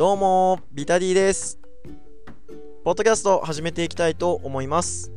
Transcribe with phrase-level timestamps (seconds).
[0.00, 1.60] どうも、ビタディです。
[2.84, 5.12] ポッドキャストを始めていきたいと思います。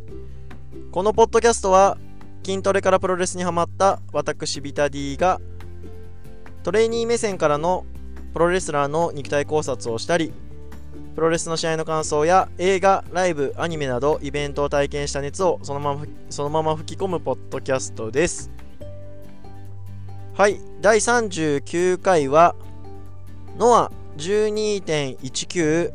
[0.91, 1.97] このポッドキャストは、
[2.43, 5.39] 筋トレからプロレスにハマった私ビタディが、
[6.63, 7.85] トレーニー目線からの
[8.33, 10.33] プロレスラーの肉体考察をしたり、
[11.15, 18.51] プロレスの試合の感想や映画、ライブ、アニメなどイベントを体験した熱をそのままそのまま吹き込むポッドキャストです。
[20.33, 22.53] はい、第39回は、
[23.57, 25.93] ノア12.19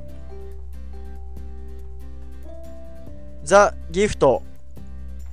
[3.44, 4.42] ザ・ギフト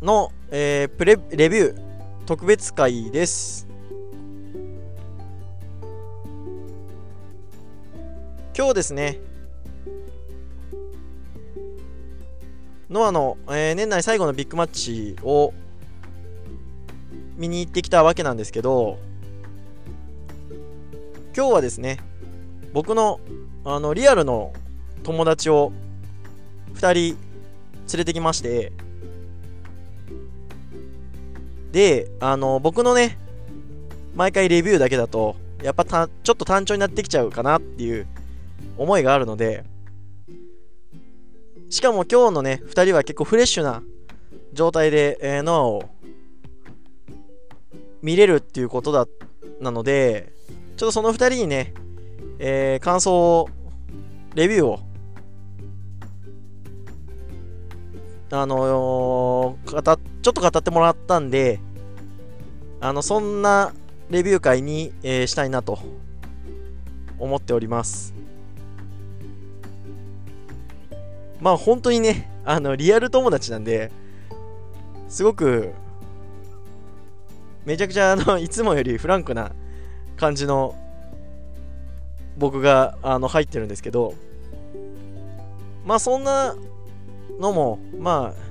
[0.02, 1.82] の、えープレレビュー
[2.26, 3.68] 特別会です。
[8.58, 9.20] 今日ですね、
[12.90, 15.54] ノアの、えー年内最後のビッグマッチを
[17.36, 18.98] 見に行ってきたわけなんですけど、
[21.36, 21.98] 今日はですね、
[22.76, 23.22] 僕の
[23.64, 24.52] あのリアルの
[25.04, 25.72] 友達を
[26.74, 27.18] 2人連
[28.00, 28.74] れてきまして、
[31.72, 33.18] で、あの僕のね、
[34.14, 38.08] 毎回レビューだけだと、やっぱたちょっと単調になってきちゃうかなっていう
[38.78, 39.64] 思いがあるので、
[41.70, 43.84] しかも今日のね、2人は結構フレッシュな
[44.52, 45.90] 状態で、えーノアを
[48.02, 49.08] 見れるっていうことだ
[49.62, 50.34] なので、
[50.76, 51.74] ちょっとその2人にね、
[52.40, 53.50] えー感想を、
[54.36, 54.80] レビューを、
[58.32, 61.60] あのー語ちょっと語ってもらったんで、
[62.82, 63.74] あの、そんな
[64.10, 65.80] レビュー会に、えーしたいなと
[67.20, 68.14] 思っております。
[71.40, 73.92] まあ本当にね、あの、リアル友達なんで、
[75.08, 75.74] すごく、
[77.66, 79.52] めちゃくちゃ、あの、いつもよりフランクな
[80.18, 80.76] 感じの
[82.38, 84.14] 僕があの入ってるんですけど
[85.86, 86.56] まあそんな
[87.40, 88.46] のもまあ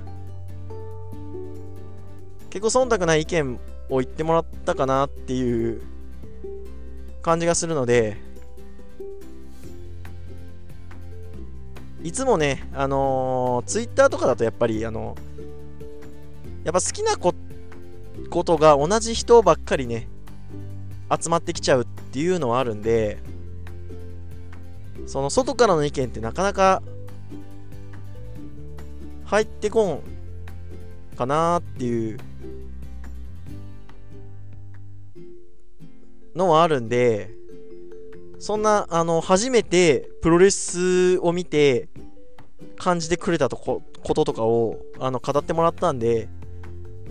[2.50, 3.58] 結構忖度ない意見
[3.90, 5.82] を言ってもらったかなっていう
[7.22, 8.16] 感じがするので
[12.02, 15.16] いつもねあのツイッターとかだとやっぱりあの
[16.62, 17.34] やっぱ好きなこ
[18.30, 20.08] ことが同じ人ばっかりね
[21.10, 23.18] 集まってきちゃうっていうのはあるんで
[25.06, 26.82] その外からの意見ってなかなか
[29.24, 30.02] 入ってこん
[31.16, 32.18] かなっていう
[36.34, 37.30] のはあるんで
[38.38, 41.88] そんなあの初めてプロレスを見て
[42.76, 46.28] 感じてくれたとここととかをあの語ってもらったんで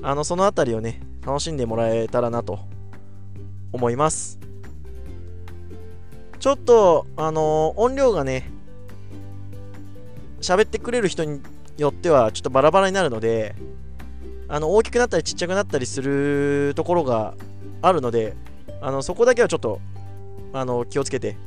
[0.02, 2.60] あのそのあたりをね楽しんでもらえたらなと
[3.72, 4.43] 思います。
[6.44, 8.52] ちょっとあの音量がね
[10.42, 11.40] 喋ってくれる人に
[11.78, 13.56] よってはちょっとバラバラになるので
[14.50, 17.34] あの大きくなったりちっちゃくなったりするところが
[17.82, 18.36] あるので
[18.82, 19.80] あのそこだけはちょっと
[20.52, 21.38] あの気をつけて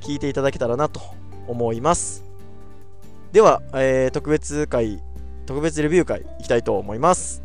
[0.00, 1.02] 聞いていただけたらなと
[1.46, 2.24] 思います。
[3.32, 5.02] では、えー特別会
[5.44, 7.42] 特別レビュー会いきたいと思います。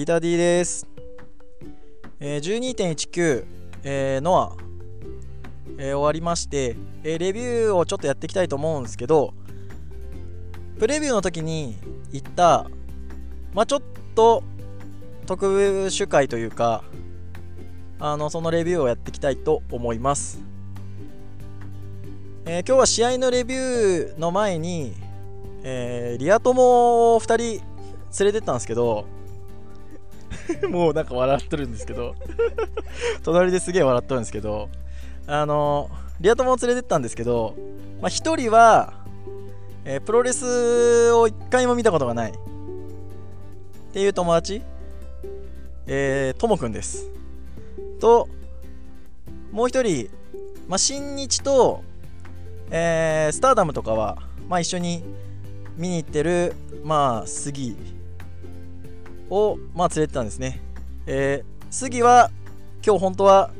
[0.00, 0.86] ビタディです。
[2.20, 3.44] え、12.19、
[3.84, 4.56] えー、ノア、
[5.76, 6.74] え終わりまして、
[7.04, 9.34] えーレビューをちょっとやっていきたいと思うんですけど、
[10.78, 11.76] プレビューの時に
[12.12, 12.70] 言った、
[13.52, 13.82] まあちょっ
[14.14, 14.42] と
[15.26, 15.44] 特
[15.90, 16.82] 殊回というか、
[17.98, 20.40] あのそのレビューをやっていきたいと思います。
[22.46, 24.94] えー今日は試合のレビューの前に、
[25.62, 27.36] えーリア友を2人
[28.18, 29.04] 連れてったんですけど、
[30.68, 32.14] もうなんか笑ってるんですけど。
[33.22, 34.68] 隣ですげえ笑ってるんですけど
[35.26, 37.54] あのリア友を連れてったんですけど、
[38.00, 38.92] まあ、1人は、
[39.84, 42.32] えープロレスを1回も見たことがない。
[42.32, 42.34] っ
[43.92, 44.62] ていう友達。
[45.86, 47.10] えーともくんです。
[48.00, 48.28] と
[49.50, 50.10] もう1人、
[50.68, 51.82] まあ、新日と、
[52.70, 54.18] えースターダムとかは、
[54.48, 55.02] まあ、一緒に
[55.76, 56.54] 見に行ってる、
[56.84, 57.76] まあ、杉。
[59.30, 60.60] を、まあ、連れてたんですね。
[61.06, 62.30] えー、杉は
[62.84, 63.50] 今日本当は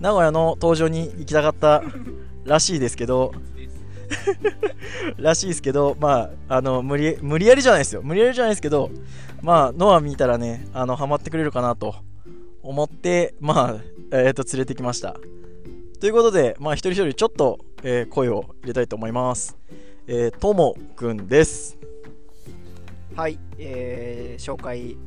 [0.00, 1.82] 名古屋の登場に行きたかった
[2.44, 3.32] らしいですけど
[5.16, 8.90] らしいですけどまああの無理無理やりじゃないですよ無理やりじゃないですけど
[9.42, 11.94] まあノア見たらねあのハマってくれるかなと
[12.62, 13.80] 思ってまあ
[14.12, 15.16] えっ、と連れてきました
[16.00, 19.56] ということで、まあ、一人一人ちょっと、えー声を入れたいと思います。
[20.06, 21.78] えー、ともくんです。
[23.16, 24.98] はい、えー紹介、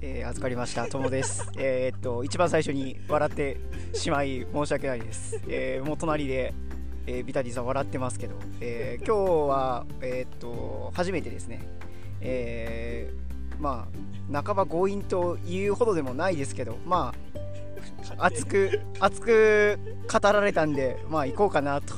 [0.00, 1.48] えー預かりました、ともです。
[1.56, 3.56] えっと、一番最初に笑って
[3.92, 5.40] しまい申し訳ないです。
[5.46, 6.54] えーもう隣で、
[7.06, 11.60] えービタディさん笑ってますけど、えー今日は、えーっと、初めてですね、
[12.20, 13.86] えーま
[14.32, 17.14] あ、半ば強引というほどでもないですけど、ま
[18.18, 19.78] あ、熱く、熱く
[20.12, 21.94] 語られたんで、まあ、行こうかなと、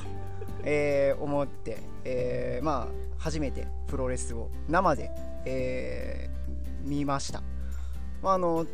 [0.63, 5.09] えー思って、えーまあ、初めてプロレスを生で、
[5.45, 7.41] えー見ました。
[8.21, 8.65] まあ、あの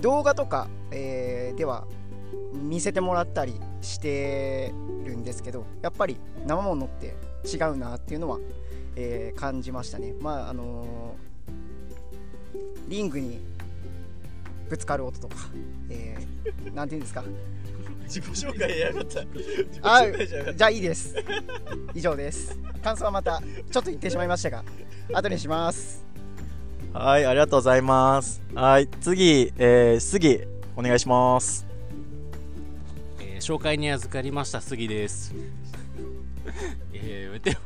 [0.00, 1.86] 動画とか、えーでは
[2.54, 4.72] 見せてもらったりして
[5.04, 6.16] るんですけどやっぱり
[6.46, 7.14] 生ものって
[7.46, 8.38] 違うなっていうのは、
[8.96, 10.14] えー感じましたね。
[10.20, 13.40] まああのーリングに
[14.68, 15.34] ぶつかる音とか、
[15.90, 17.24] えーなんていうんですか？
[18.04, 19.20] 自己紹介やがった。
[19.82, 20.02] あ
[20.54, 21.14] じゃあいいです
[21.94, 24.64] 以上です感想はまたちょっと言ってしまいましたが
[25.12, 26.04] 後にします
[26.92, 28.42] はい、ありがとうございます。
[28.54, 30.40] はい、次、えー、杉、
[30.76, 31.66] お願いします。
[33.18, 35.34] えー紹介に預かりました杉です。
[36.92, 37.56] えー、でも、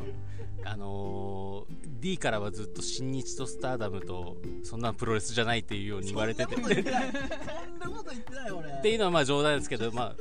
[0.65, 8.69] あのー D からはずっと新日とスターダムとそんなプロレスじゃないっていうように言われててってそんなこと言ってない俺。
[8.71, 10.15] っていうのはまあ冗談ですけど、まあ、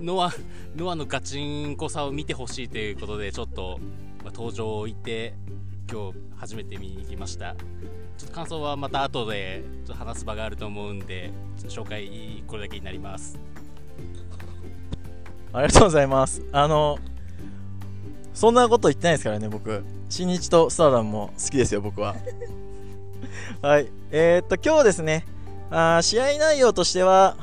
[0.00, 0.32] ノア
[0.76, 3.78] ノアのガチンコさを見てほしいということでちょっと、
[4.24, 5.34] まあ、登場を置いて
[5.90, 7.54] 今日初めて見に行きました
[8.18, 11.32] ちょっと感想はまた後でちょっと話す場があると思うんで
[11.68, 13.38] 紹介これだけになります
[15.52, 16.44] ありがとうございます。
[16.52, 16.98] あの、
[18.38, 19.82] そんなこと言ってないですからね、僕。
[20.08, 22.14] 新日とスターダムも好きですよ、僕は。
[23.60, 23.88] はい。
[24.12, 25.26] えー、っと、今日ですね、
[25.72, 27.36] あー試合内容としては、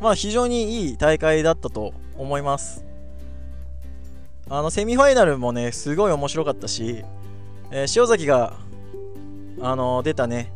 [0.00, 2.84] まあ、非常にいい大会だったと思います。
[4.48, 7.04] あの、セミファイナルもね、すごい面白かったし、
[7.72, 8.52] えー塩崎が、
[9.60, 10.52] あの出たね、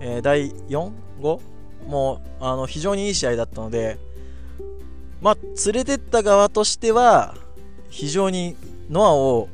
[0.00, 1.40] えー第 4?5?
[1.86, 3.96] もう、あの、非常にいい試合だったので、
[5.20, 5.36] まあ、
[5.66, 7.36] 連れてった側としては、
[7.88, 8.56] 非常に
[8.90, 9.48] ノアを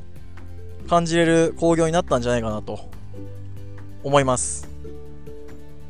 [0.87, 2.79] 感じれる興行になったんじゃないかなと
[4.03, 4.67] 思います。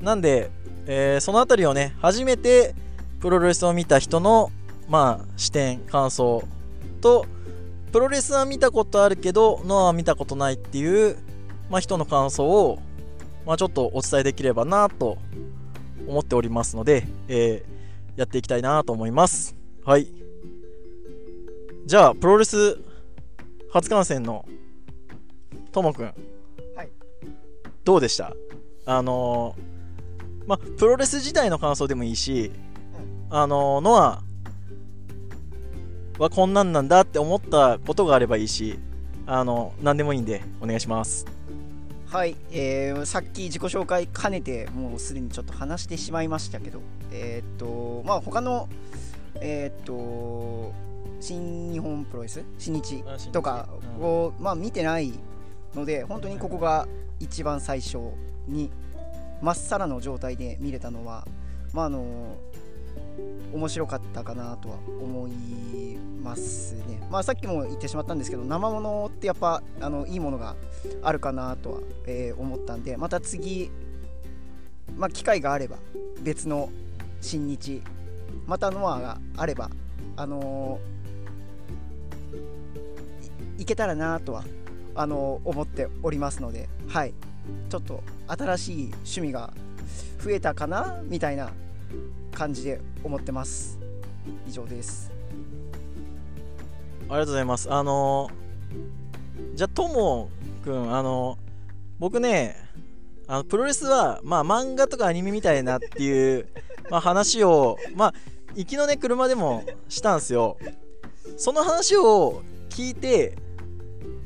[0.02, 0.52] なんで、
[0.86, 2.76] えーそのあたりをね、初めて
[3.20, 4.52] プロレスを見た人の、
[4.88, 6.44] まあ、視点、感想
[7.02, 7.26] と、
[7.92, 11.18] プロレスは見たことあるけど、ノアは見たことないっていう、
[11.70, 12.80] まあ、人の感想を、
[13.46, 15.18] まあ、ちょっとお伝えできればなと
[16.08, 17.76] 思っておりますので、えー
[18.16, 19.56] やっていきたいなと思います。
[19.84, 20.25] はい。
[21.86, 22.80] じゃあ、プロレス
[23.72, 24.44] 初観戦の
[25.72, 26.06] ともくん。
[26.76, 26.90] はい。
[27.84, 28.34] どうでした？
[28.88, 32.52] あのーまあ、プロレス自体の感想でもいいし、
[33.30, 34.24] あのーノア
[36.18, 38.80] はこんなんなんだって思ったことがあればいいし、
[39.28, 41.26] あの何でもいいんでお願いします。
[42.08, 46.80] はい、えーさっき自己紹介兼ねてもうすでにちょっと話してしまいましたけど
[47.12, 48.70] えーっとまあ他の
[49.42, 50.74] えーっと
[51.26, 52.44] 新日本プロレス？
[52.60, 53.68] 新日とか
[54.00, 55.12] を、まあ見てない
[55.74, 56.88] ので本当にここが
[57.20, 57.98] 一番最初
[58.48, 58.70] に
[59.42, 61.28] まっさらの状態で見れたのは
[61.74, 62.38] まああの
[63.52, 67.02] 面白かったかなとは思いますね。
[67.10, 70.56] まあさっきも言ってしまったんですけど生ものってやっぱあのいいものが
[71.02, 73.72] あるかなとは、えー思ったんでまた次、
[74.96, 75.78] まあ、機会があれば
[76.22, 76.70] 別の
[77.20, 77.82] 新日
[78.46, 79.72] またノアがあれば
[80.18, 80.95] あのー
[83.66, 84.44] いけたらなとは
[84.94, 87.16] あの思っておりますのではい
[87.68, 89.52] ちょっと新しい趣味が
[90.20, 91.50] 増えたかなみたいな
[92.32, 93.80] 感じで思ってます
[94.48, 95.12] 以上です
[97.08, 97.72] ありがとうございます。
[97.72, 98.32] あの
[99.54, 100.30] じゃあ、とも
[100.64, 101.38] くん、あの
[102.00, 102.56] 僕ね、
[103.28, 106.48] あのプロレスは、まあ、漫画とかアニメみたいなっていう、
[106.90, 108.14] まあ、話を、まあ、
[108.56, 110.58] 行きのね、車でもしたんですよ。
[111.38, 113.38] その話を聞いて、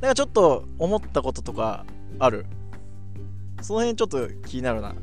[0.01, 1.85] なんかちょっと思ったこととか
[2.19, 2.45] ある？
[3.61, 4.95] その辺ちょっと気になるな。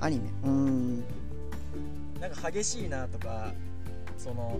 [0.00, 0.30] アニメ。
[0.42, 1.04] うーん。
[2.20, 3.52] なんか激しいなとか
[4.16, 4.58] その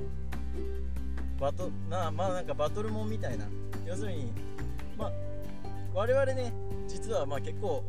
[1.41, 3.47] バトなまあなんかバトルモンみたいな。
[3.87, 4.31] 要するに
[4.99, 5.13] まあ
[5.95, 6.53] 我々ね
[6.87, 7.83] 実はまあ結構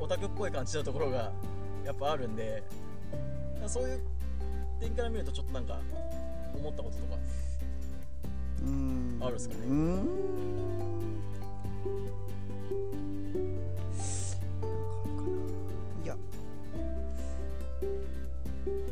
[0.00, 1.32] オタクっぽい感じのところが
[1.84, 2.62] やっぱあるんで
[3.66, 4.00] そういう
[4.80, 5.78] 点から見るとちょっとなんか
[6.56, 7.20] 思ったこととか
[9.20, 9.60] あるんすかね。
[9.66, 10.04] うーん。
[16.04, 16.16] いや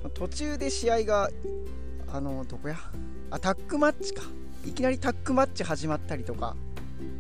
[0.03, 1.31] まあ途中で試合が
[2.13, 2.77] あのどこや？
[3.31, 4.23] あタッグマッチか。
[4.65, 6.55] いきなりタッグマッチ始まったりとか。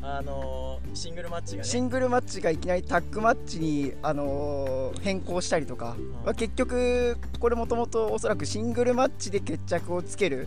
[0.00, 1.68] あのーシングルマッチがね。
[1.68, 10.46] シングルマッチがいきなりタッグマッチに、あのー変更したりとか、まあ結局これもともとおそらくシングルマッチで決着をつける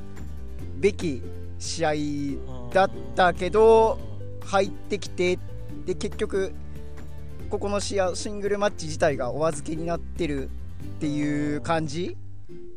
[0.78, 1.22] べき
[1.60, 1.94] 試合
[2.74, 3.98] だったけど
[4.46, 5.40] 入ってきて
[5.86, 6.54] で結局
[7.50, 12.18] ここの試合シングルマッチ自体がお預けになってるっていう感じ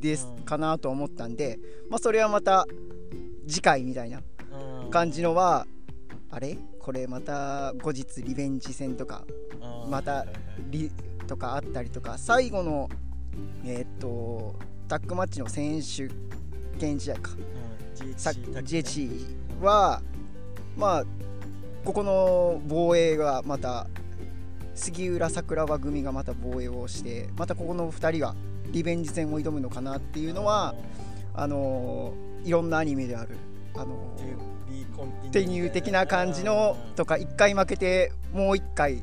[0.01, 1.59] ですかなと思ったんで、
[1.91, 2.67] まあ、それはまた
[3.47, 4.21] 次回みたいな
[4.91, 5.67] 感じのは
[6.31, 6.57] あれ？
[6.81, 9.25] これまた後日リベンジ戦とか
[9.91, 10.27] また
[10.71, 10.91] リ
[11.27, 12.89] とかあったりとか最後の
[13.67, 14.55] えっと
[14.87, 16.09] タッグマッチの選手
[16.79, 17.33] 権試合か。
[18.17, 20.03] さグね GHC は
[20.77, 21.05] まあ
[21.85, 23.87] ここの防衛がまた
[24.75, 28.35] 杉浦桜庭組がまた防衛をしてまたここの2人が
[28.71, 30.75] リベンジ戦を挑むのかなっていうのは
[31.35, 32.15] あの
[32.45, 33.37] いろんなアニメである
[33.75, 34.17] あの
[35.33, 39.03] ティニュー的な感じのとか1回負けてもう1回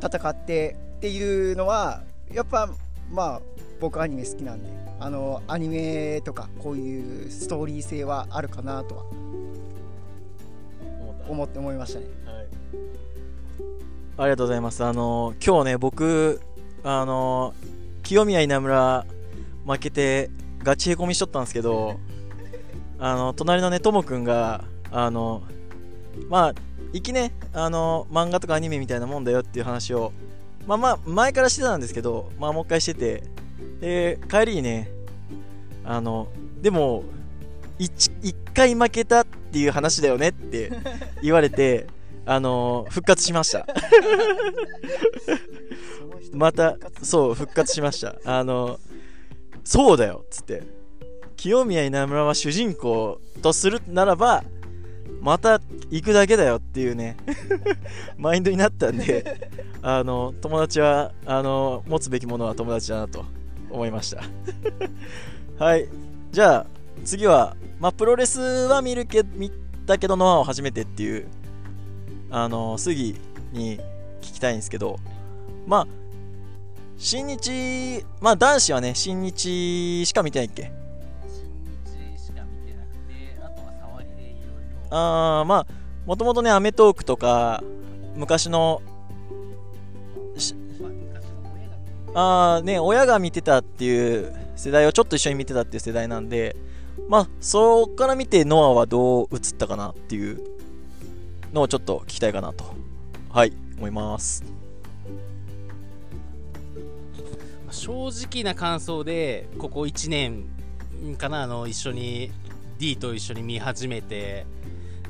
[0.00, 2.68] 戦ってっていうのはやっぱ
[3.10, 3.40] まあ
[3.82, 4.70] 僕アニメ好きなんで
[5.00, 9.02] あのアニメとかこういうストーリー性はあるかなとは
[11.28, 12.06] 思って思いましたね。
[12.24, 12.46] はい。
[14.18, 14.84] ありがとうございます。
[14.84, 16.40] あの今日ね僕
[16.84, 17.54] あの
[18.04, 19.04] 清宮稲村
[19.66, 20.30] 負けて
[20.62, 21.98] ガチへこみしとったんですけど
[23.00, 24.62] あの隣のねともくんが
[24.92, 25.42] あの
[26.28, 26.54] まあ
[26.92, 30.12] いきねあの漫画とかアニメみたいなもんだよっていう話を
[30.68, 33.41] まあまあ前からしてたんですけどまあもう一回してて
[33.80, 34.90] で帰りにね
[35.84, 36.28] あの
[36.60, 37.04] でも
[37.78, 40.70] 1, 回負けたっていう話だよねって
[41.22, 41.86] 言われて
[42.24, 43.66] あの復活しました。
[46.32, 48.16] またそう復活しました。
[48.24, 48.78] あの
[49.64, 50.62] そうだよっつって。
[51.36, 54.44] 清宮稲村は主人公とするならば
[55.20, 57.16] また行くだけだよっていうね
[58.16, 59.50] マインドになったんで
[59.82, 63.24] あの友達はあの持つべきものは友達だなと
[63.72, 64.22] 思いました。
[65.64, 65.88] はい。
[66.30, 66.66] じゃあ
[67.04, 69.50] 次はまあプロレスは見るけ見
[69.86, 71.26] たけどノアを初めてっていう
[72.30, 73.16] あの杉
[73.52, 73.78] に
[74.20, 74.98] 聞きたいんですけど
[75.66, 75.86] まあ
[76.96, 80.70] 新日まあ男子はね新日しか見てないっけ？
[81.84, 85.66] 新日しか見てなくてあとは触りでいろいろあーまあ
[86.06, 87.62] もともとね『アメトーーク』とか
[88.16, 88.80] 昔の
[92.14, 96.56] あね親が見てたっていう世代をちょっと一緒に見てたっていう世代なんで
[97.08, 100.40] まあそこから見てノアはどう映ったかなっていう
[101.52, 102.64] のをちょっと聞きたいかなと。
[103.30, 104.44] はい思います。
[107.70, 110.44] 正直な感想でここ1年
[111.16, 112.30] かなあの一緒に
[112.78, 114.44] D と一緒に見始めて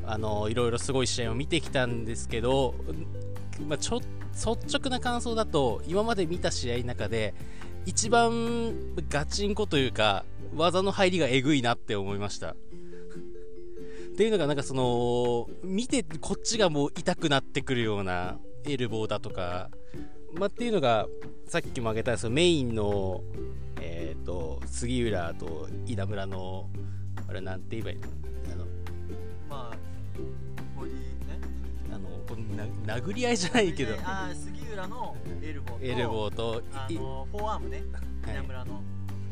[0.07, 2.75] あのいろいろすごい試合を見てきたんですけど、
[3.69, 4.01] まあ、ちょ
[4.33, 7.35] 率直な感想だと今まで見た試合の中で
[7.87, 8.73] 一番
[9.09, 12.51] ガチンコというか技の入りがえぐいなって思いました。
[12.51, 12.55] っ
[14.17, 19.71] ていうのがなんかその見てこっちがもう痛くなってくるようなエルボーだとか
[20.35, 21.07] まあ、っていうのが
[21.47, 23.23] さっきも挙げたそのメインの、
[23.81, 26.71] えー、と杉浦と稲村の
[27.29, 28.03] あれなんて言えばいいの？
[28.53, 28.65] あの
[29.49, 29.77] まあ
[32.87, 33.95] 殴り合いじゃないけど。
[34.05, 37.83] あー杉浦のエルボーとエルボーといあのフォーアームね。
[38.23, 38.35] はい。
[38.35, 38.83] 稲村の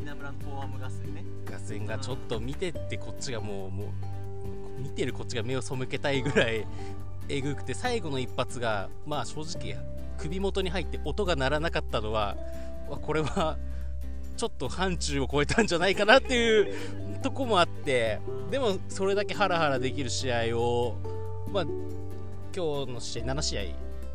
[0.02, 1.24] 稲村のフォーアーム合戦ね。
[1.46, 6.66] 合戦がちょっと見てってこっちがもうもう見てるこっちが目を背けたいぐらい
[7.28, 9.76] えぐくて最後の一発がまあ正直
[10.18, 12.36] 首元に入って音が鳴らなかったのは
[12.88, 13.56] わこれは
[14.36, 18.20] ちょっと範疇を超えたんじゃないかなっていうとこもあって
[18.50, 20.96] でもそれだけハラハラできる試合を
[21.52, 21.66] まあ
[22.54, 23.62] 今日の試合7試合。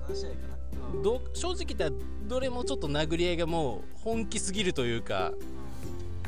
[0.08, 0.56] 何試合かな？
[1.04, 1.92] ど正直言ったら
[2.28, 5.34] どれもちょっと殴り合いがもう本気すぎるというか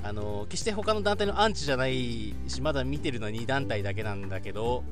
[0.04, 4.84] あの決して他の団体のアンチじゃないしまだ見てるのは2団体だけなんだけど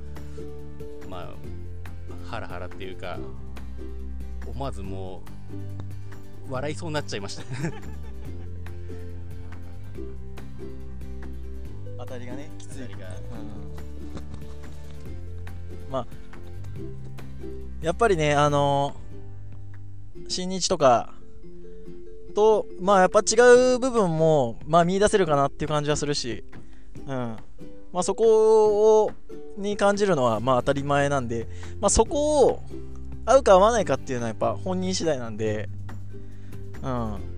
[1.10, 3.18] まあハラハラっていうか
[4.48, 5.22] 思わずも
[6.50, 7.44] う笑いそうになっちゃいました。
[11.98, 12.80] 当たりがねきつい。
[12.82, 13.08] 当たりが。
[15.90, 16.08] まあ
[17.82, 18.96] やっぱりねあの
[20.28, 21.14] 新日とか
[22.34, 26.44] とまあやっぱ違う部分もまあ見出せるかなっていう感じはするし
[27.08, 27.38] うん。
[27.94, 29.12] まあそこを
[29.58, 31.48] に感じるのはまあ当たり前なんで
[31.80, 32.64] まあそこを
[33.26, 35.70] 合うか合わないかっていうのはやっぱ本人次第なんで
[36.82, 37.36] うん。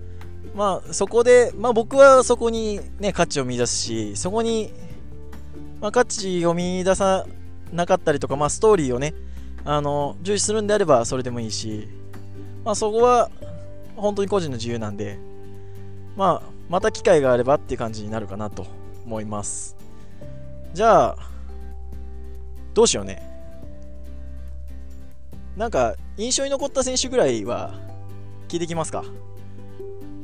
[0.54, 4.72] まあそこで、まあ、僕はそこに、ね、価値を見出すしそこに、
[5.80, 7.26] まあ、価値を見出さ
[7.72, 9.14] なかったりとか、まあ、ストーリーをね
[9.64, 11.88] あの重視するんであればそれでもいいし、
[12.64, 13.30] まあ、そこは
[13.96, 15.18] 本当に個人の自由なんで、
[16.16, 18.66] まあ、また機会があればっていう感じになるかなと
[19.04, 19.76] 思います。
[20.72, 21.16] じゃあ
[22.74, 23.22] どうしようね。
[25.56, 27.74] なんか印象に残った選手ぐらいは
[28.48, 29.04] 聞いてきますか？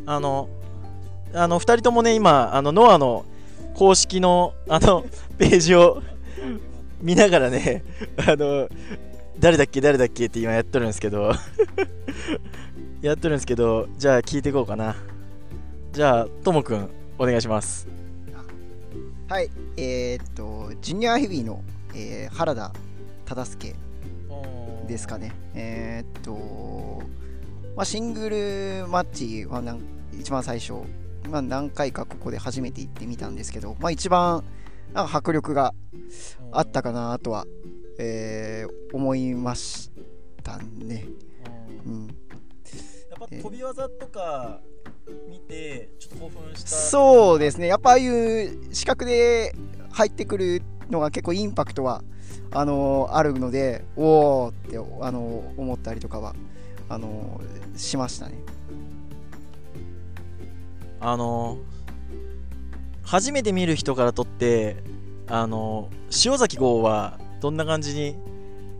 [0.07, 0.49] あの
[1.33, 3.25] あの2人ともね今あのノアの
[3.75, 5.05] 公式のあの
[5.37, 6.03] ページを
[7.01, 7.83] 見ながらね
[8.17, 8.69] あの
[9.39, 11.33] 誰だっけ誰だっけって今やっとるんですけど。
[13.03, 14.97] やっとるんですけどじゃあ聞いていこうかな。
[15.93, 16.89] じゃあともくん
[17.19, 17.87] お願いします。
[19.29, 21.63] はいえー、っとジュニアヘビーの、
[21.95, 22.73] えー原田
[23.27, 23.75] 忠介
[24.87, 25.33] ですかね。
[25.55, 27.03] えーっと、
[27.77, 29.81] まあ、シングルマッチはなん
[30.19, 30.75] 一番最初、
[31.29, 34.45] まあ、何回かここで初めて行ってみたんですけど、まあ、一番
[34.93, 35.75] なんか迫力が
[36.53, 37.47] あったかなとは、
[37.99, 39.91] えー思いまし
[40.43, 41.07] たね。
[41.85, 42.13] うん、や
[43.17, 44.61] っぱ飛び技とか
[45.29, 49.55] 見てちょっと興奮したそうですね、やっぱああいう視覚で
[49.91, 52.05] 入ってくるのが結構インパクトは
[52.53, 56.35] あのあるので、おーってあの思ったりとかは
[56.89, 57.41] あの
[57.77, 58.37] しましたね。
[61.01, 61.59] あの
[63.03, 64.77] 初めて見る人からとって
[65.27, 65.91] あの
[66.25, 68.17] 塩崎号はどんな感じに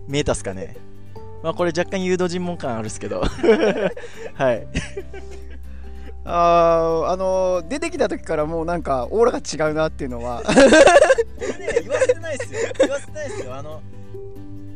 [0.09, 0.77] 見えたっすかね？
[1.43, 3.21] まあこれ若干誘導尋問感あるっすけど。
[4.35, 4.67] はい。
[6.27, 10.41] あーあの出てきた時からもうなんかオーラが違うなっていうのは。
[10.43, 10.47] ね
[11.83, 12.61] 言わせてないっすよ。
[12.79, 13.55] 言わせてないっすよ。
[13.55, 13.83] あの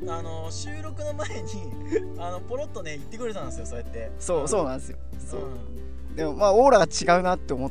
[0.08, 1.44] あの収録の前に
[2.18, 4.10] あのポロッとね言ってくれたんですよそうやって。
[4.18, 4.98] そうそうなんですよ。
[5.26, 5.40] そう。
[5.40, 6.16] うん。
[6.16, 7.70] でもまあオーラが違うなって思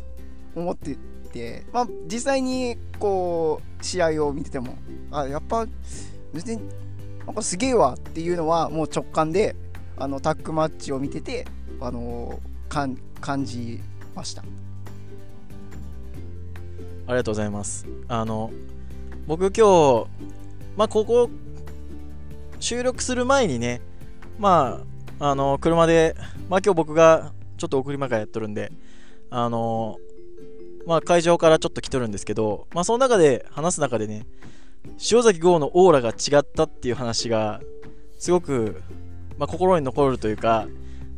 [0.56, 0.98] 思ってて、
[1.74, 4.78] まあ、実際にこう試合を見てても
[5.12, 5.66] あやっぱ
[6.34, 6.62] 別に
[7.26, 9.56] なんかすげえわっていうのはもう直感で
[9.98, 11.46] あのタッグマッチを見てて
[11.80, 13.82] あのかん感じ
[14.16, 14.44] ました。
[17.08, 17.88] ありがとうございます。
[18.10, 18.52] あの、
[19.28, 20.08] 僕今日、
[20.76, 21.30] まあ、ここ、
[22.60, 23.82] 収録する前にね、
[24.38, 24.82] ま
[25.20, 26.16] あ、あの、車で、
[26.50, 28.74] まあ、今日僕がちょっと送り迎えやっとるんで、
[29.30, 29.98] あの、
[30.88, 34.26] まあ、会場からちょっと来とるんですけど、まあ、その中で、話す中でね、
[35.12, 37.60] 塩崎豪のオーラが違ったっていう話が、
[38.18, 38.82] すごく、
[39.38, 40.66] まあ、心に残るというか、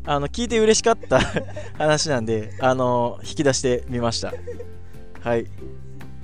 [0.05, 1.19] あの、聞いて嬉しかった
[1.77, 4.33] 話なんで、あの、引き出してみました。
[5.21, 5.45] はい。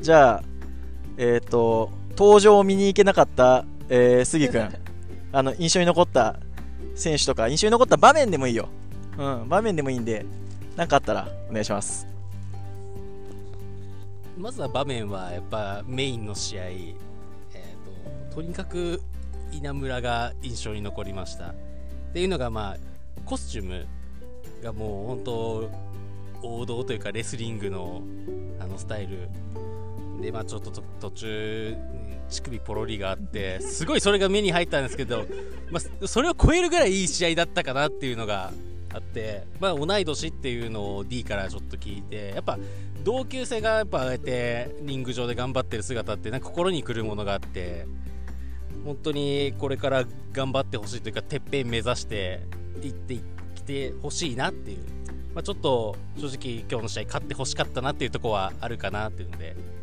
[0.01, 0.43] じゃあ、
[1.17, 4.73] えっ、と、登場を見に行けなかった、えー、杉君、
[5.31, 6.39] あの、印象に残った
[6.95, 8.69] 選手とか、印象に残った場面でもいいよ。
[9.19, 10.25] うん、場面でもいいんで、
[10.75, 12.14] なんかあったらお願いします。
[14.37, 16.95] まずは場面はやっぱメインの試合、えー、
[18.29, 19.01] ととにかく
[19.51, 21.47] 稲村が印象に残りました。
[21.47, 21.53] っ
[22.13, 22.77] ていうのがまあ
[23.25, 23.87] コスチューム
[24.61, 25.69] がもう本当
[26.43, 28.01] 王道というかレスリングの
[28.59, 29.29] あのスタイル。
[30.21, 31.77] でまあちょっと途中
[32.29, 35.25] 乳首ポロリがあってすごいそれが目に入ったんですけど、
[35.71, 38.51] まあ、それを超えるぐらいいい試合だったかなっていうのが
[38.95, 42.57] あって、まあ、同い年っていうのを D からちょっと聞いてやっぱ
[43.03, 47.85] 同級生がやっぱああやってリング上で頑張ってる姿ってなんか心にくるものがあって
[48.83, 52.41] 本当にこれから頑張ってほしいというかてっぺん目指して
[52.81, 53.15] いって
[53.55, 54.79] きてほしいなっていう、
[55.33, 59.74] まあ、ちょっと正直今日の試合勝ってほしかったなっていうとこはあるかなっていうので。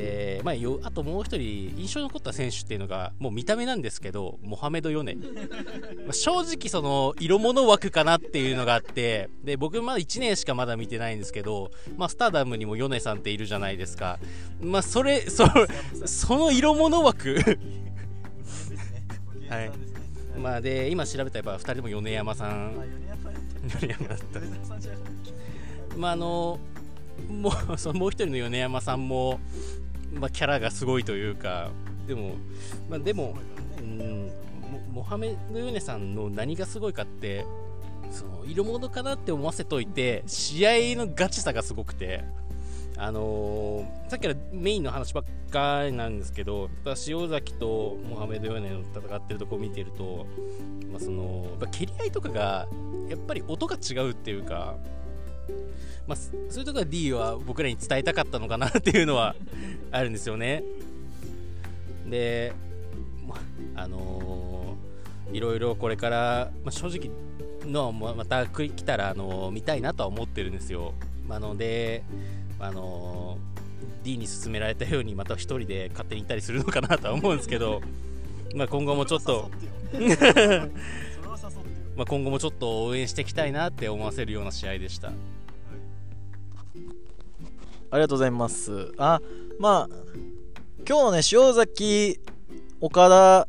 [0.00, 5.14] で、まあ、よあともう一人印象に残った選手っていうのがもう見た目なんですけどモハメド・ヨネ。
[6.06, 14.18] まあ正直その色物枠かなっていうのがあってで僕まだ1年しかまだ見てないんですけど、まあ、スターダムにもヨネさんっているじゃないですか。
[14.60, 15.44] まあそれそ
[16.06, 17.38] その色物枠。
[19.48, 19.70] はい。
[20.38, 22.72] まあで今調べたらやっぱ2人とも米山さん。
[23.80, 24.40] 米山だった。
[25.96, 26.58] まああの
[27.28, 29.40] もう そのもう一人の米山さんも、
[30.12, 31.70] まあ、キャラがすごいというか
[32.06, 32.34] でも、
[32.88, 33.36] まあ、でも、
[33.78, 34.30] うん、
[34.92, 37.44] モハメド・ヨネさんの何がすごいかって
[38.10, 42.24] その色物かなって思わせといて試合のガチさがすごくて
[42.96, 46.68] あのーさっきからメインの話ばっかりなんですけど
[47.06, 50.26] 塩崎とモハメド・ヨネの戦ってるとこを見てると、
[50.90, 52.66] まあ、そのやっぱ蹴り合いとかが
[53.08, 54.76] やっぱり音が違うっていうか
[56.06, 59.36] まあ、そそういうところは D は僕らに伝えたかったのかなっていうのは
[59.92, 60.62] あるんですよね。
[62.08, 62.52] で、
[63.26, 63.36] ま
[63.82, 64.50] あのー
[65.32, 67.10] いろいろこれから、まあ、正直
[67.70, 70.94] のもまた来たらあの見たいなとは思ってるんですよ。
[71.28, 72.02] なので、
[72.58, 73.38] あの
[74.02, 77.80] D に勧められたようにまた一人で勝手に行ったりするのかなとは思うんですけど、
[78.56, 79.50] まあ今後もちょっと
[81.96, 85.12] まあ今後もちょっと応援していきたいなって思わせるような試合でした。
[87.90, 88.92] ありがとうございます。
[88.98, 89.20] あ、
[89.58, 89.96] まあ、
[90.88, 92.20] 今日のね、塩崎、
[92.80, 93.48] 岡田、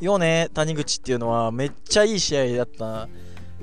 [0.00, 3.08] 米、谷口っていうのはめっちゃいい試合だった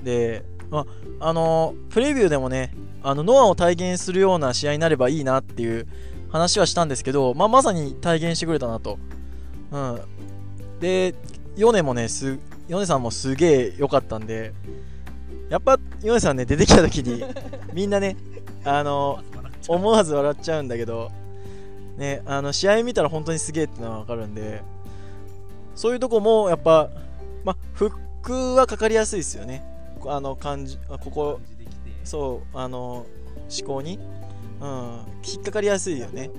[0.04, 0.86] で、ま
[1.20, 5.88] あ、あの、プレビューでもね、あの、ノアを体現するような試合になればいいなっていう
[6.30, 9.00] 話はしたんですけど、まあ、まさに体現してくれたなと。
[9.72, 10.02] うん。
[10.80, 11.16] で、
[11.56, 12.38] 米もね、す、
[12.68, 14.54] 米さんもすげえ良かったんで、
[15.50, 17.24] やっぱ、米さんね、出てきた時に、
[17.74, 18.18] みんなね、
[18.66, 19.22] あの、
[19.70, 21.12] 思わず笑っちゃうんだけど、
[21.98, 24.62] ね、あの試合見たら本当にすげえってのは分かるんで、
[25.76, 26.90] そういうとこもやっぱ、
[27.44, 29.64] まあ、フックはかかりやすいですよね。
[30.06, 31.40] あの感じ、あここ、
[32.04, 33.06] そう、あの、
[33.50, 34.00] 思考に、
[34.62, 36.32] うん、引っかかりやすいよね。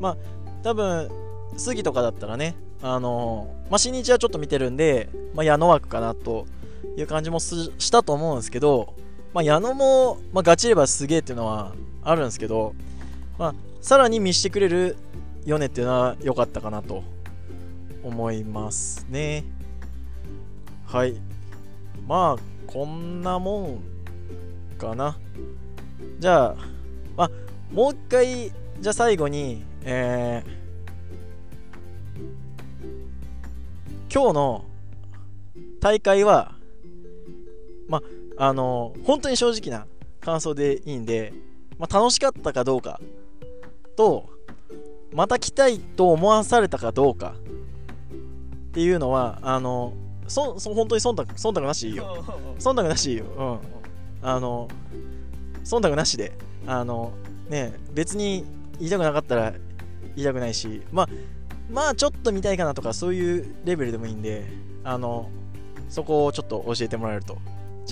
[0.00, 0.16] まあ、
[0.62, 1.10] 多分
[1.56, 6.46] 杉とかだったらね、あの、まあ、新日はちょっと見てるんで、まあ、矢野枠かなと
[6.96, 8.94] いう感じもすしたと思うんですけど、
[9.34, 12.74] まあ、矢野も、まあ、ガチればすげえっていうのはあるんですけど、
[13.38, 14.96] まあ、さらに見してくれる
[15.46, 17.02] 米っていうのは良かったかなと
[18.02, 19.44] 思いますね。
[20.86, 21.14] はい。
[22.06, 23.82] まあ、こんなもん
[24.78, 25.18] かな。
[26.18, 26.56] じゃあ、
[27.16, 27.30] まあ、
[27.72, 34.64] もう一回、じゃあ最後に、えー、今日の
[35.80, 36.51] 大会は、
[38.36, 39.86] あ、あの本当に正直な
[40.20, 41.32] 感想でいいんで、
[41.78, 43.00] まあ、楽しかったかどうか
[43.96, 44.30] と
[45.12, 49.92] また来たいと思わされたかどうかっていうのはあの
[50.26, 52.24] そそ本当に忖度忖度なしでいいよ。
[52.58, 53.26] 忖度なしでいいよ。
[53.36, 53.58] うん。
[54.22, 54.68] あの
[55.64, 56.32] 忖度なしで
[56.66, 57.12] あの
[57.48, 58.44] ね別に
[58.78, 59.52] 言いたくなかったら
[60.14, 61.08] 言いたくないしまあ
[61.70, 64.44] まあちょっと見たいかなとかそういうレベルでもいいんで
[64.84, 65.28] あの
[65.88, 67.38] そこをちょっと教えてもらえると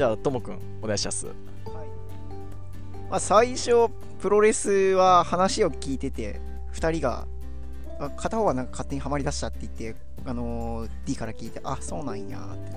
[0.00, 1.26] じゃあともくんお願いします。
[3.10, 6.40] まあ、最初プロレスは話を聞いてて
[6.72, 7.26] 2人が
[7.98, 12.72] あ片方はなんか勝手にはまりだしたって言って、あのー D から聞いてあそうなんやって。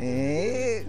[0.00, 0.88] えー、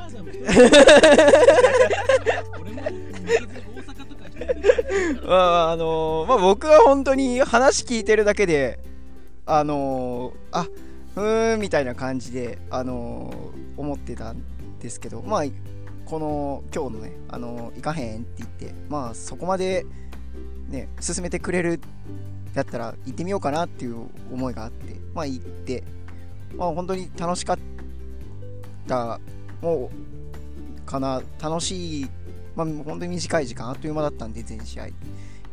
[5.28, 8.80] まああのーまあ、僕は本当に話聞いてるだけで
[9.46, 10.66] あのーあ
[11.16, 14.42] うーんみたいな感じで、あのー思ってたん
[14.80, 15.44] ですけどまあ
[16.06, 19.86] この今日のね、あの行かへんって言って、まあそこまで
[20.68, 21.80] ね、進めてくれる
[22.54, 25.84] だったら行ってみようかなっていう思いがあって、まあ行って、
[26.56, 27.58] まあ本当に楽しかっ
[28.88, 29.20] た、
[29.62, 32.10] もう、かな、楽しい、
[32.56, 34.88] まあ本当に短い時間、あっという間だったんで、全試合、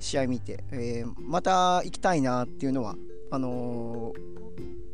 [0.00, 2.96] 試合見て、えーまた行きたいなっていうのは、
[3.30, 4.36] あのー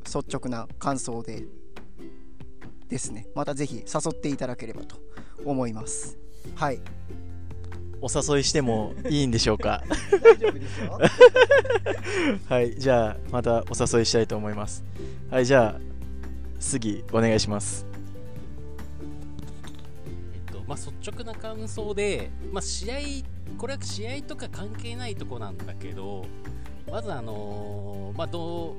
[0.05, 1.45] 率直な感想で、
[2.93, 3.27] ですね。
[3.35, 4.97] またぜひ誘っていただければと
[5.45, 6.19] 思います。
[6.55, 6.81] はい。
[8.03, 9.83] お誘いしてもいいんでしょうか？
[10.23, 10.99] 大丈夫ですよ。
[12.49, 13.65] はいじゃあまたお
[13.97, 14.85] 誘いしたいと思います
[15.31, 15.81] はいじゃあ
[16.59, 17.87] 杉お願いします
[20.35, 22.97] えっとまあ、率直な感想で、まあ、試合
[23.57, 26.25] これは試合とか関係ないとこなんだけど
[26.91, 28.73] まずあのーまあど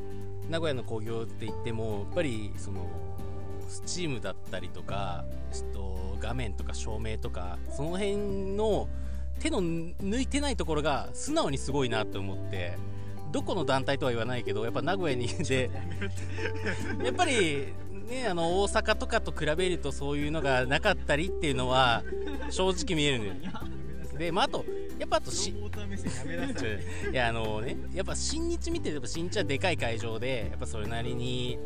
[0.48, 2.88] う名古屋の興行って言ってもやっぱりその
[3.68, 8.88] スチームだったりとか、えっと、画面とか照明とかその辺の
[9.40, 12.78] 手の抜いてないところが素直にすごいなと思って
[13.32, 15.72] どこの団体とは言わないけどやっぱ名古屋にで
[17.04, 17.74] やっぱり
[18.08, 22.04] ねあの大阪とかと比べるとそういうのがなかったりっていうのは
[22.52, 23.34] 正直見えるのよ
[24.18, 24.66] でまああと
[25.00, 25.52] やっぱあとし
[27.12, 31.58] いやあのねやっぱ新日見てると新日はでかい会場でやっぱそれなりに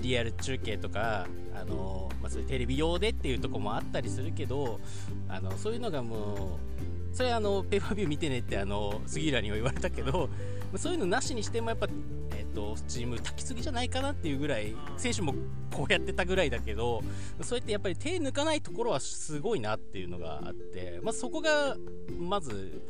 [0.00, 4.80] リアル中継とかあの、まあ、そういうテレビ用でっていうところもあったりするけど
[5.28, 10.28] あのそういうのがもうそれあのペーパービュー見てねってあの杉浦には言われたけど
[10.72, 11.88] まあそういうのなしにしてもやっぱ
[12.36, 15.34] えっとスチーム炊きすぎじゃないかなっていうぐらい選手も
[15.72, 17.02] こうやってたぐらいだけど
[17.40, 21.76] そうやってやっぱり手抜かないところはすごいなっていうのがあって、まあ、そこが
[22.18, 22.82] まず、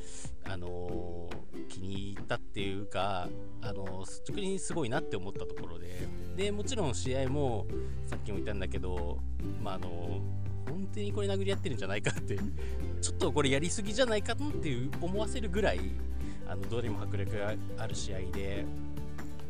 [0.44, 3.28] あのー気に入ったっていうか、
[3.60, 6.08] あのー率直にすごいなって思ったところで。
[6.36, 7.66] でもちろん試合も
[8.06, 9.18] さっきも言ったんだけど、
[9.62, 12.36] まああのー本当にこれ殴り合ってるんじゃないかって
[13.00, 15.80] ちょっとこれやりすぎじゃないかなっていう思わせるぐらい
[16.48, 18.64] あのどれも迫力がある試合で、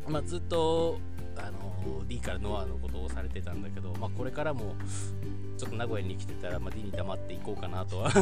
[0.07, 0.99] まあ、ずっと
[1.37, 4.75] あの D からノアのことをされてたんだけど、まあ、これからも
[5.57, 8.11] ちょっと名古屋に来てたら、まあ、D に黙っていこうかなとは。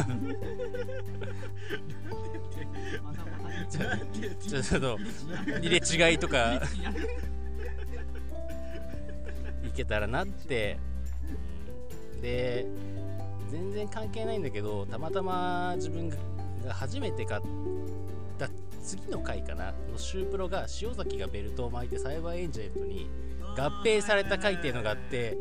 [3.68, 4.98] ちょっと
[5.60, 6.60] 入れ違いとかい。
[9.78, 10.97] けたらなってうん
[12.20, 12.66] で
[13.50, 16.16] 全然関係ないんだけどたまたま自分が
[16.70, 17.42] 初めて買っ
[18.38, 18.48] た
[18.82, 23.08] 次の回かなのシュープロが塩崎がベルトを巻いてサイバーエンジェルに
[23.56, 25.36] 合併された回っていうのがあって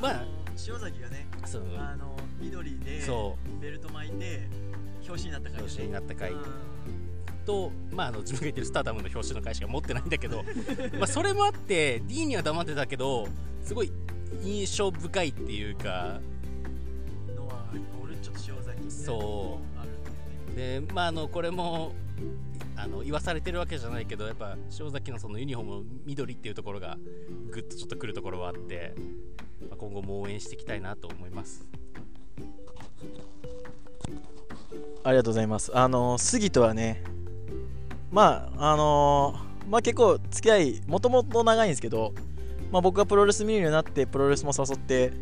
[0.00, 0.24] まあ
[0.66, 4.48] 塩崎がねそのあの緑でそベルト巻いて
[5.06, 6.32] 表紙になった回表紙になった回。
[7.48, 10.44] と、まあ、あの自分が言ってるスターダムの表紙の回しか持ってないんだけど
[10.98, 13.26] まあそれもあって D には黙ってたけど
[13.64, 13.90] すごい
[14.42, 16.20] 印象深いっていうか
[17.36, 17.64] のは
[18.02, 19.60] 俺ちょっと塩崎そ
[20.52, 21.92] うでまああのこれも
[22.76, 26.96] あの言わされてるわけじゃないけどやっぱ塩崎のそのユニフォームの緑っていうところが
[27.50, 28.94] ぐっとちょっとくるところはあって、
[29.68, 31.68] まあ、今後も応援していきたいなと思います
[35.04, 35.70] ありがとうございます。
[35.74, 37.02] あの杉とはね、
[38.10, 39.34] まあ、あの
[39.68, 42.12] まあ結構付き合い、もともと長いんですけど、
[42.70, 45.12] まあ僕がプロレス見るようになって、プロレスも誘って、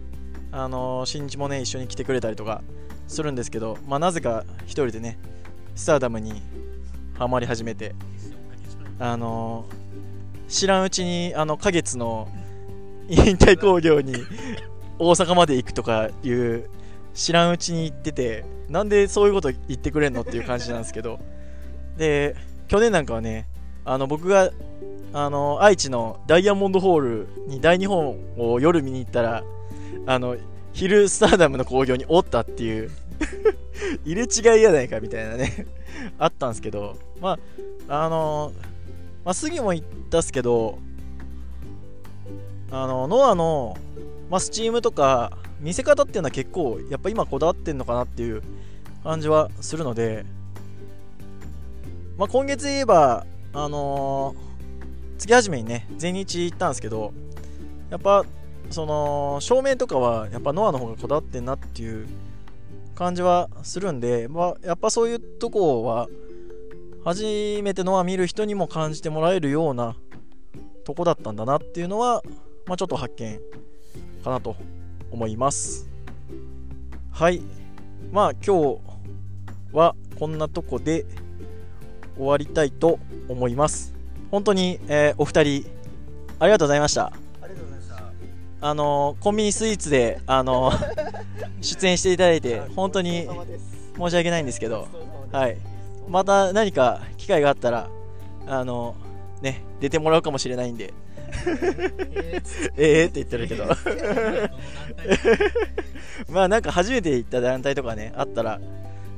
[0.52, 2.62] あの新日もね、一緒に来てくれたりとか
[3.08, 5.18] するんですけど、まあなぜか一人でね、
[5.74, 6.42] スターダムに
[7.18, 7.94] ハマり始めて、
[8.98, 9.66] あの
[10.48, 12.28] 知らんうちに、あの、花月の
[13.08, 14.14] 引退工業に
[14.98, 16.68] 大阪まで行くとかいう
[17.14, 21.20] 知らんうちに行っててなんでそういうこと言ってくれんのっていう感じなんですけど。
[21.96, 22.36] で
[22.68, 23.46] 去年なんかはね
[23.84, 24.50] あの僕が
[25.12, 29.44] あの愛知のダイヤモンドホールに大日本を夜見に行ったら
[30.06, 30.36] あの
[30.72, 32.90] 昼スターダムの興行におったっていう
[34.04, 35.66] 入れ違いやないかみたいなね
[36.18, 37.38] あったんですけどま
[37.88, 38.52] ああの
[39.24, 40.78] まあ杉も言ったっすけど
[42.70, 43.76] あのノアの、
[44.28, 48.42] まあ、スチームとか見せ方っていうのは結構やっぱ今こだわってんのかなっていう
[49.02, 50.26] 感じはするので、
[52.18, 54.45] まあ、今月言えばあのー
[55.16, 57.12] 月始めにね全日行ったんですけど
[57.90, 58.24] やっぱ
[58.70, 62.06] その照明とかはやっぱノアの方がこだわってんなっていう
[62.94, 66.08] 感じはするんで、まあ、やっぱそういうとこは
[67.04, 67.22] 初
[67.62, 69.96] めてノア見る人にも感じてもらえるような
[70.84, 72.22] とこだったんだなっていうのは、
[72.66, 73.38] まあ、ちょっと発見
[74.24, 74.56] かなと
[75.10, 75.88] 思います。
[77.12, 77.42] はい。
[78.12, 78.80] まあ今日
[79.72, 81.06] はこんなとこで
[82.16, 82.98] 終わりたいと
[83.28, 83.95] 思います。
[84.30, 85.66] 本当に、えーお二人
[86.38, 87.12] ありがとうございました。
[88.60, 91.24] あのーコンビニスイーツで、あのー
[91.62, 93.28] 出演していただいて本当に
[93.98, 94.88] 申し訳ないんですけど
[95.32, 95.56] はい。
[96.08, 97.88] また何か機会があったら
[98.46, 98.94] あの
[99.42, 100.92] ね出てもらうかもしれないんで。
[102.76, 103.64] ええって言ってるけど。
[106.30, 108.60] まあなんか初めて行った団体とかねあったら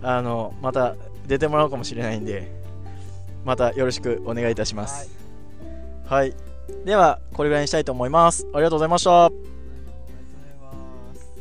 [0.02, 2.50] あのまた出てもらうかもしれないんで
[3.48, 5.10] またよろしくお願いいたします。
[6.04, 6.34] はい、
[6.84, 8.46] ではこれぐらいにしたいと思います。
[8.52, 9.24] ありがとうございました。
[9.24, 11.32] ありがとうございます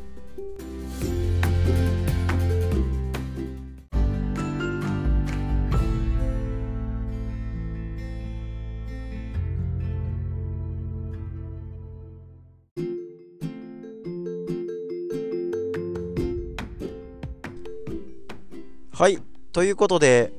[18.94, 19.20] はい。
[19.52, 20.32] ということで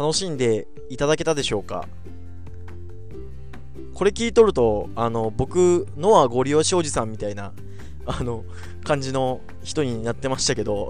[0.00, 1.86] 楽しんでいただけたでしょうか？
[3.92, 7.52] これ聞いとるとあの僕ノアご利用しおじさんみたいな
[8.06, 8.46] あの
[8.82, 10.88] 感じの人になってましたけど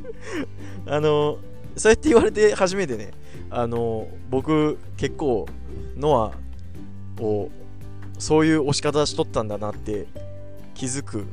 [0.86, 1.36] あの
[1.76, 3.10] そうやって言われて初めてね
[3.50, 5.46] あの僕結構
[5.94, 6.32] ノ
[7.18, 7.50] アを
[8.18, 10.06] そういう押し方しとったんだなって
[10.72, 11.26] 気づく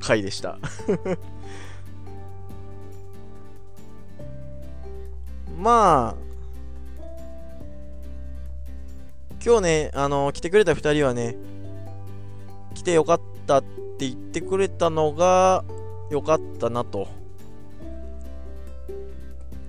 [0.00, 0.58] 回でした。
[5.56, 6.26] まあ
[9.44, 11.36] 今日ねあの来てくれた2人はね
[12.74, 15.64] 来てよかったって言ってくれたのが
[16.10, 17.08] よかったなと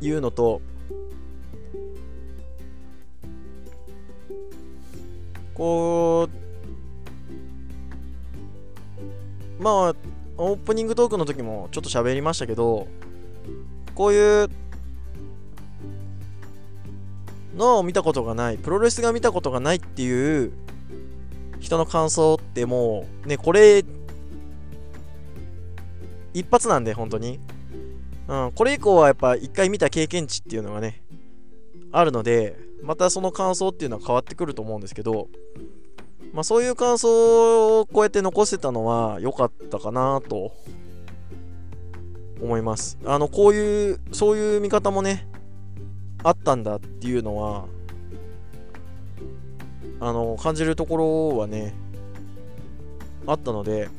[0.01, 0.61] いうのと
[5.53, 6.29] こ
[9.59, 9.95] うまあ
[10.37, 12.87] オープニングトークの時もちょっと喋りましたけど
[13.95, 14.49] こういう
[17.57, 20.53] のを見たことがないプロレスが見たことがないっていう
[21.59, 23.83] 人の感想ってもうねこれ
[26.33, 27.39] 一発なんで本当に。
[28.27, 31.01] うんこれ以降はやっぱ一回見た経験値っていうのがね
[31.91, 35.29] あるのでまたその感想っていうのは変わってくると思うんですけど、
[36.33, 40.51] まあ、そういう感想をこうやって残せたのは良かったかなと
[42.41, 42.99] 思います。
[43.05, 45.25] あのこういうそういう見方もね
[46.23, 47.65] あったんだっていうのは
[49.99, 50.97] あの感じるとこ
[51.31, 51.73] ろはね
[53.25, 53.89] あったので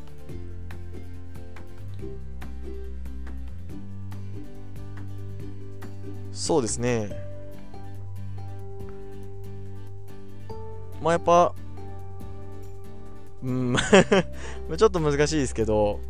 [6.32, 7.10] そうですね。
[11.02, 11.52] まあやっぱ
[13.42, 13.76] うん
[14.76, 16.00] ちょっと難しいですけど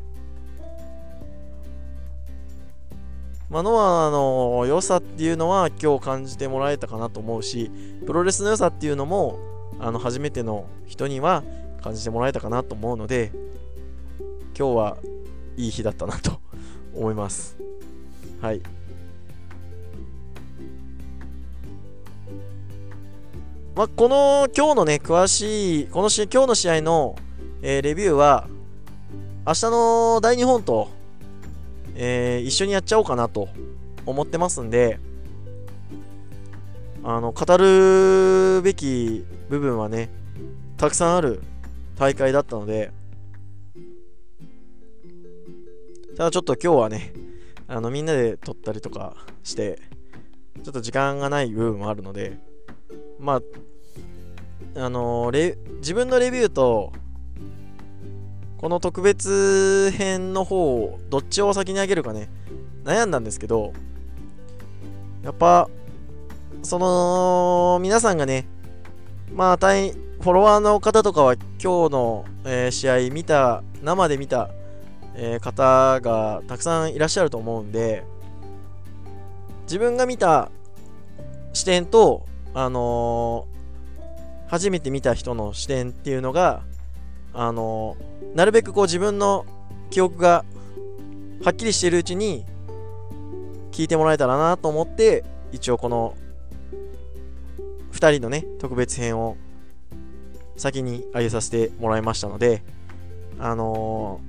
[3.51, 7.71] まあ、ノアの良さっていうのは今日感じてもらえたかなと思うし
[8.07, 9.39] プロレスの良さっていうのも
[9.81, 11.43] あの初めての人には
[11.83, 13.33] 感じてもらえたかなと思うので
[14.59, 14.99] 今日は
[15.57, 16.41] いい日だったなと
[16.95, 17.57] 思います。
[18.41, 18.61] はい。
[23.75, 27.15] まあ、この今日のね詳しいこの試今日の試合の、
[27.63, 28.49] えー、レビューは
[29.47, 30.98] 明日の大日本と
[32.01, 33.49] えー、一緒にやっちゃおうかなと
[34.07, 35.01] 思ってますんで、
[37.03, 40.09] あの、語るべき部分はね、
[40.77, 41.43] たくさんある
[41.97, 42.93] 大会だったので、
[46.17, 47.13] ただちょっと今日はね、
[47.67, 49.81] あの、みんなで撮ったりとかして、
[50.63, 52.39] ちょっと時間がない部分もあるので、
[53.19, 53.41] ま
[54.77, 56.93] あ、あのレ自分のレビューと
[58.59, 62.29] この特別編の方どっちを先にあげるかね。
[62.85, 63.73] 悩んだんですけど
[65.23, 65.69] やっぱ
[66.63, 68.47] その皆さんがね
[69.35, 74.51] まあ大フォロワーの方とかは今日の、えー、試合見た生で見た、
[75.15, 78.05] えー、方がたくさんいらっしゃると思うんで
[79.65, 80.51] 自分が見た
[81.53, 86.63] 視点とあのー、初めて見た人の視点っていうのが
[87.33, 87.97] あの
[88.35, 89.47] なるべくこう自分の
[89.91, 90.45] 記憶が
[91.45, 92.45] はっきりしているうちに
[93.71, 96.15] 聞いてもらえたらなと思って一応この
[97.93, 99.37] 2人のね特別編を
[100.57, 102.63] 先に上げさせてもらいましたので
[103.39, 104.21] あの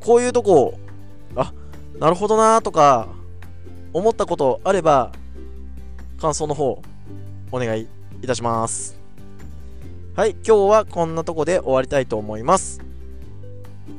[0.00, 0.78] ー、こういうとこ
[1.34, 1.52] あ
[1.98, 3.08] なるほどなとか
[3.92, 5.12] 思ったことあれば
[6.20, 6.82] 感想の方
[7.50, 7.88] お願い
[8.22, 8.95] いたします。
[10.16, 12.80] はい、今日はこんなとこで終わりたいと思います。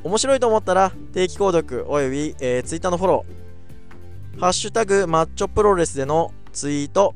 [0.04, 7.14] 面白いと思ったら定期購読および、えー、Twitter のフォロー、ハッシュタグマッチョプロレスでのツイート、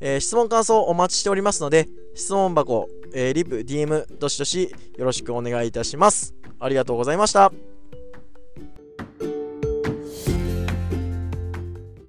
[0.00, 1.86] えー、質問感想お待ちしておりますので、
[2.16, 6.34] 質問箱、えー、リプ、DM、どしどしよろしくお願いいたします。
[6.58, 7.52] ありがとうございました。